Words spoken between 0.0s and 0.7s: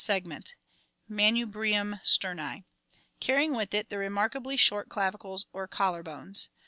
segment